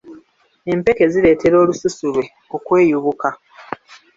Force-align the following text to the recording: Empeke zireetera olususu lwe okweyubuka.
Empeke 0.71 1.05
zireetera 1.13 1.55
olususu 1.63 2.05
lwe 2.13 2.23
okweyubuka. 2.55 3.29